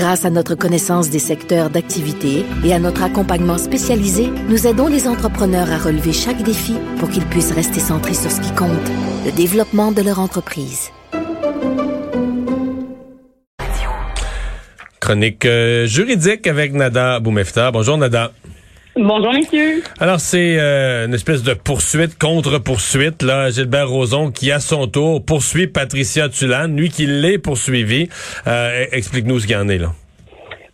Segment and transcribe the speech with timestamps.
[0.00, 5.06] Grâce à notre connaissance des secteurs d'activité et à notre accompagnement spécialisé, nous aidons les
[5.06, 8.70] entrepreneurs à relever chaque défi pour qu'ils puissent rester centrés sur ce qui compte,
[9.26, 10.88] le développement de leur entreprise.
[15.00, 17.70] Chronique euh, juridique avec Nada Boumefta.
[17.70, 18.32] Bonjour Nada.
[18.96, 19.82] Bonjour, messieurs.
[20.00, 23.50] Alors, c'est euh, une espèce de poursuite, contre-poursuite, là.
[23.50, 28.08] Gilbert Rozon, qui, à son tour, poursuit Patricia Tulane, lui qui l'est poursuivi.
[28.46, 29.92] Euh, Explique-nous ce qu'il y en est, là.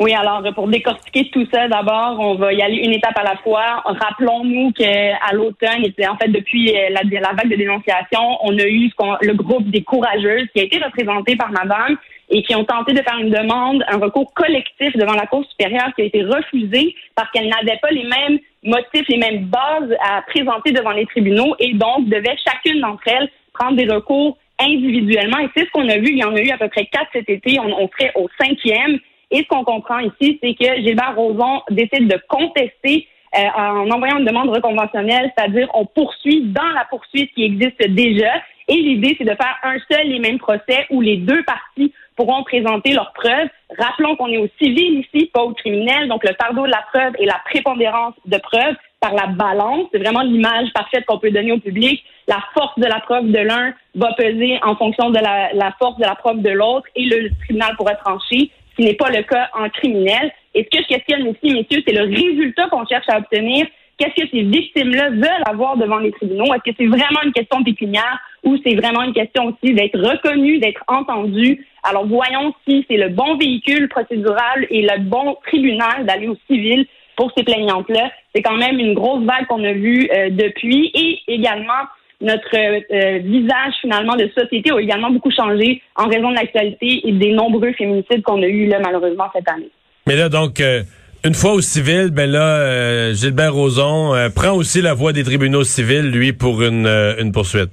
[0.00, 3.36] Oui, alors, pour décortiquer tout ça, d'abord, on va y aller une étape à la
[3.36, 3.82] fois.
[3.84, 8.90] Rappelons-nous qu'à l'automne, et en fait, depuis euh, la, vague de dénonciation, on a eu
[9.22, 11.96] le groupe des courageuses qui a été représenté par madame
[12.30, 15.90] et qui ont tenté de faire une demande, un recours collectif devant la Cour supérieure
[15.94, 20.22] qui a été refusé parce qu'elle n'avait pas les mêmes motifs, les mêmes bases à
[20.22, 25.38] présenter devant les tribunaux et donc devait chacune d'entre elles prendre des recours individuellement.
[25.38, 26.08] Et c'est ce qu'on a vu.
[26.08, 27.60] Il y en a eu à peu près quatre cet été.
[27.60, 28.98] On, on serait au cinquième.
[29.34, 34.18] Et ce qu'on comprend ici, c'est que Gilbert Rozon décide de contester euh, en envoyant
[34.18, 38.30] une demande reconventionnelle, c'est-à-dire on poursuit dans la poursuite qui existe déjà.
[38.68, 42.44] Et l'idée, c'est de faire un seul et même procès où les deux parties pourront
[42.44, 43.48] présenter leurs preuves.
[43.76, 47.14] Rappelons qu'on est au civil ici, pas au criminel, donc le fardeau de la preuve
[47.18, 49.88] et la prépondérance de preuve par la balance.
[49.90, 52.04] C'est vraiment l'image parfaite qu'on peut donner au public.
[52.28, 55.96] La force de la preuve de l'un va peser en fonction de la, la force
[55.96, 59.22] de la preuve de l'autre et le tribunal pourra trancher, ce qui n'est pas le
[59.22, 60.32] cas en criminel.
[60.54, 63.66] Et ce que je questionne ici, messieurs, c'est le résultat qu'on cherche à obtenir
[63.96, 66.46] Qu'est-ce que ces victimes-là veulent avoir devant les tribunaux?
[66.46, 70.58] Est-ce que c'est vraiment une question pécuniaire ou c'est vraiment une question aussi d'être reconnu,
[70.58, 71.64] d'être entendu?
[71.84, 76.86] Alors, voyons si c'est le bon véhicule procédural et le bon tribunal d'aller au civil
[77.16, 78.10] pour ces plaignantes-là.
[78.34, 81.84] C'est quand même une grosse vague qu'on a vue euh, depuis et également
[82.24, 87.12] notre euh, visage finalement de société a également beaucoup changé en raison de l'actualité et
[87.12, 89.70] des nombreux féminicides qu'on a eus là malheureusement cette année.
[90.06, 90.82] Mais là donc euh,
[91.24, 95.64] une fois au civil, ben là, euh, Gilbert Rozon prend aussi la voie des tribunaux
[95.64, 96.86] civils, lui, pour une,
[97.18, 97.70] une poursuite.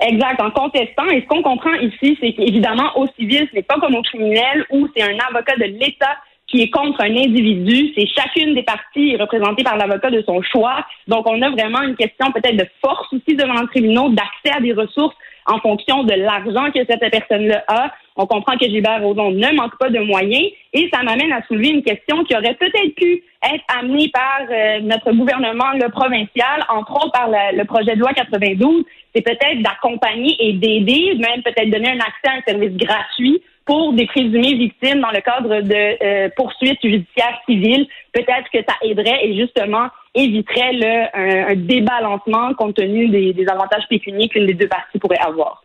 [0.00, 1.06] Exact, en contestant.
[1.12, 4.64] Et ce qu'on comprend ici, c'est qu'évidemment, au civil, ce n'est pas comme au criminel
[4.70, 6.16] où c'est un avocat de l'État
[6.48, 7.92] qui est contre un individu.
[7.96, 10.86] C'est chacune des parties représentée par l'avocat de son choix.
[11.08, 14.60] Donc, on a vraiment une question peut-être de force aussi devant le tribunal, d'accès à
[14.60, 17.92] des ressources en fonction de l'argent que cette personne-là a.
[18.16, 21.68] On comprend que Gilbert Rozon ne manque pas de moyens et ça m'amène à soulever
[21.68, 26.92] une question qui aurait peut-être pu être amenée par euh, notre gouvernement le provincial, entre
[26.92, 28.84] autres par le, projet de loi 92.
[29.14, 33.92] C'est peut-être d'accompagner et d'aider, même peut-être donner un accès à un service gratuit pour
[33.92, 37.86] des présumées victimes dans le cadre de euh, poursuites judiciaires civiles.
[38.12, 43.82] Peut-être que ça aiderait et justement éviterait le, un, débalancement compte tenu des, des avantages
[43.90, 45.64] pécuniaires qu'une des deux parties pourrait avoir.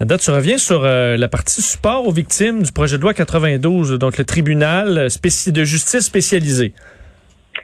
[0.00, 3.98] Nada, tu reviens sur euh, la partie support aux victimes du projet de loi 92,
[3.98, 6.74] donc le tribunal de justice spécialisé.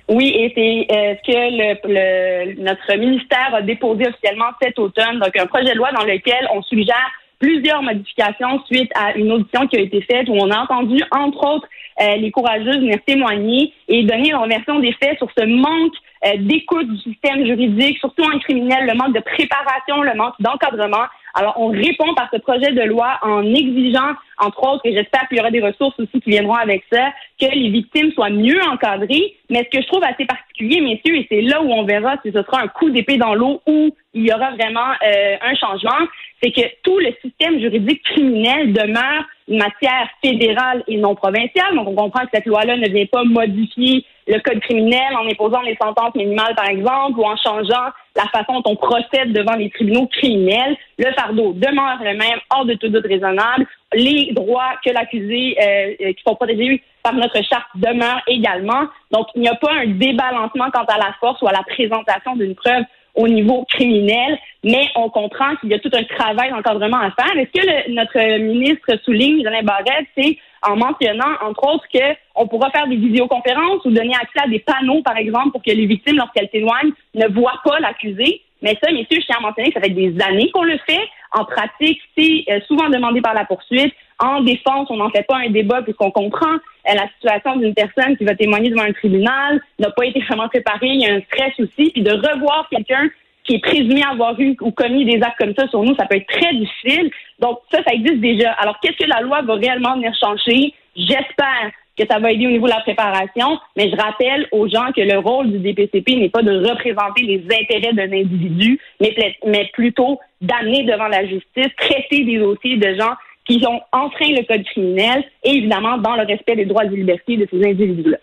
[0.09, 5.37] Oui, et c'est euh, ce que le, notre ministère a déposé officiellement cet automne, donc
[5.37, 7.11] un projet de loi dans lequel on suggère
[7.41, 11.45] plusieurs modifications suite à une audition qui a été faite où on a entendu, entre
[11.45, 11.69] autres,
[12.01, 15.95] euh, les courageuses venir témoigner et donner leur version des faits sur ce manque
[16.27, 21.07] euh, d'écoute du système juridique, surtout en criminel, le manque de préparation, le manque d'encadrement.
[21.35, 25.39] Alors, on répond par ce projet de loi en exigeant, entre autres, et j'espère qu'il
[25.39, 29.37] y aura des ressources aussi qui viendront avec ça, que les victimes soient mieux encadrées.
[29.49, 32.33] Mais ce que je trouve assez particulier, messieurs, et c'est là où on verra si
[32.33, 36.07] ce sera un coup d'épée dans l'eau ou il y aura vraiment euh, un changement,
[36.43, 41.75] c'est que tout le système juridique criminel demeure une matière fédérale et non provinciale.
[41.75, 45.61] Donc, on comprend que cette loi-là ne vient pas modifier le code criminel en imposant
[45.63, 49.71] les sentences minimales, par exemple, ou en changeant la façon dont on procède devant les
[49.71, 50.77] tribunaux criminels.
[50.99, 53.67] Le fardeau demeure le même, hors de tout doute raisonnable.
[53.93, 58.85] Les droits que l'accusé, euh, euh, qui sont protégés par notre charte, demeurent également.
[59.11, 62.37] Donc, il n'y a pas un débalancement quant à la force ou à la présentation
[62.37, 62.85] d'une preuve
[63.15, 67.37] au niveau criminel, mais on comprend qu'il y a tout un travail d'encadrement à faire.
[67.37, 72.71] est ce que notre ministre souligne, Jean Barrette, c'est en mentionnant, entre autres, qu'on pourra
[72.71, 76.17] faire des vidéoconférences ou donner accès à des panneaux, par exemple, pour que les victimes,
[76.17, 78.43] lorsqu'elles témoignent, ne voient pas l'accusé?
[78.63, 81.01] Mais ça, messieurs, je tiens à mentionner que ça fait des années qu'on le fait.
[81.33, 83.95] En pratique, c'est euh, souvent demandé par la poursuite.
[84.19, 88.17] En défense, on n'en fait pas un débat puisqu'on comprend euh, la situation d'une personne
[88.17, 91.21] qui va témoigner devant un tribunal, n'a pas été vraiment préparée, il y a un
[91.23, 93.09] stress aussi, puis de revoir quelqu'un
[93.45, 96.17] qui est présumé avoir eu ou commis des actes comme ça sur nous, ça peut
[96.17, 97.11] être très difficile.
[97.39, 98.53] Donc ça, ça existe déjà.
[98.53, 100.75] Alors qu'est-ce que la loi va réellement venir changer?
[100.97, 101.71] J'espère
[102.01, 105.03] que ça va aider au niveau de la préparation, mais je rappelle aux gens que
[105.03, 110.85] le rôle du DPCP n'est pas de représenter les intérêts d'un individu, mais, plutôt d'amener
[110.85, 113.13] devant la justice, traiter des dossiers de gens
[113.47, 117.37] qui ont enfreint le code criminel et évidemment dans le respect des droits et libertés
[117.37, 118.19] de ces individus-là.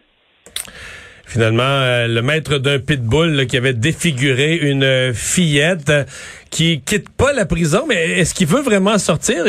[1.26, 6.04] Finalement, euh, le maître d'un pitbull qui avait défiguré une fillette euh,
[6.50, 9.44] qui quitte pas la prison, mais est-ce qu'il veut vraiment sortir?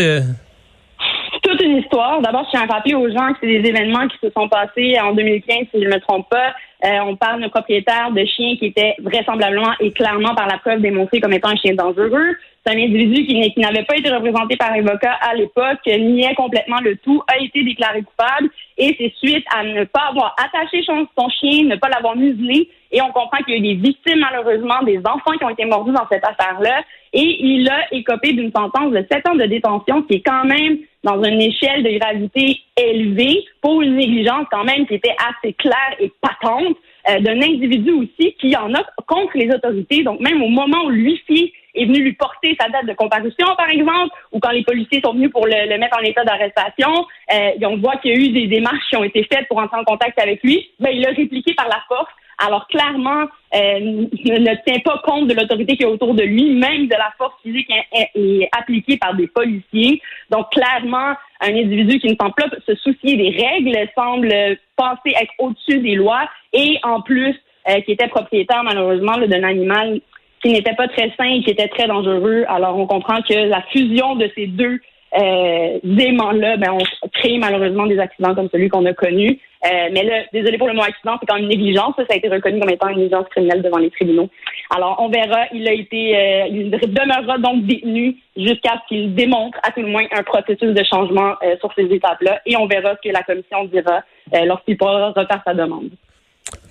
[1.60, 2.20] Une histoire.
[2.20, 4.96] D'abord, je tiens à rappeler aux gens que c'est des événements qui se sont passés
[5.00, 6.55] en 2015, si je ne me trompe pas.
[6.84, 10.81] Euh, on parle d'un propriétaire de chien qui était vraisemblablement et clairement par la preuve
[10.81, 12.37] démontré comme étant un chien dangereux.
[12.69, 17.23] Un individu qui n'avait pas été représenté par avocat à l'époque, niait complètement le tout,
[17.26, 21.65] a été déclaré coupable et c'est suite à ne pas avoir attaché son, son chien,
[21.65, 22.69] ne pas l'avoir muselé.
[22.93, 25.65] Et on comprend qu'il y a eu des victimes malheureusement, des enfants qui ont été
[25.65, 26.82] mordus dans cette affaire-là.
[27.15, 30.76] Et il a écopé d'une sentence de 7 ans de détention qui est quand même
[31.05, 35.97] dans une échelle de gravité élevée pour une négligence quand même qui était assez claire
[36.00, 36.76] et patente
[37.08, 40.02] euh, d'un individu aussi qui en a contre les autorités.
[40.02, 43.70] Donc même au moment où l'huissier est venu lui porter sa date de comparution, par
[43.70, 47.76] exemple, ou quand les policiers sont venus pour le, mettre en état d'arrestation, euh, on
[47.76, 50.20] voit qu'il y a eu des démarches qui ont été faites pour entrer en contact
[50.20, 50.70] avec lui.
[50.81, 53.25] Ben, il a répliqué par la force alors clairement,
[53.55, 57.12] euh, ne tient pas compte de l'autorité qui est autour de lui, même de la
[57.19, 60.00] force physique est, appliquée par des policiers.
[60.31, 64.32] Donc clairement, un individu qui ne semble pas se soucier des règles semble
[64.76, 67.35] penser être au-dessus des lois et en plus
[67.69, 70.00] euh, qui était propriétaire malheureusement d'un animal
[70.43, 72.44] qui n'était pas très sain et qui était très dangereux.
[72.49, 74.81] Alors on comprend que la fusion de ces deux
[75.19, 79.41] euh, aimants-là, ben, on crée malheureusement des accidents comme celui qu'on a connu.
[79.66, 81.94] Euh, mais là, désolé pour le mot accident, c'est quand même une négligence.
[81.96, 84.28] Ça, a été reconnu comme étant une négligence criminelle devant les tribunaux.
[84.75, 85.46] Alors, on verra.
[85.52, 89.88] Il a été, euh, il demeurera donc détenu jusqu'à ce qu'il démontre à tout le
[89.88, 92.40] moins un processus de changement euh, sur ces étapes-là.
[92.46, 94.02] Et on verra ce que la commission dira
[94.44, 95.90] lorsqu'il pourra refaire sa demande.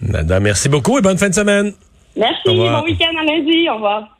[0.01, 1.73] Madame, merci beaucoup et bonne fin de semaine.
[2.15, 2.55] Merci.
[2.55, 3.67] Bon week-end à lundi.
[3.69, 4.16] Au revoir.